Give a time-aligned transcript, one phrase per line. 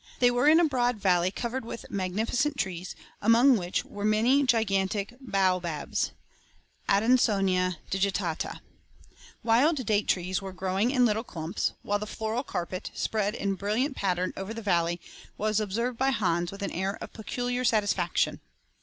[0.17, 5.13] They were in a broad valley, covered with magnificent trees, among which were many gigantic
[5.23, 6.09] baobabs
[6.89, 8.61] (Adansonia digitata).
[9.43, 13.95] Wild date trees were growing in little clumps; while the floral carpet, spread in brilliant
[13.95, 14.99] pattern over the valley,
[15.37, 18.39] was observed by Hans with an air of peculiar satisfaction.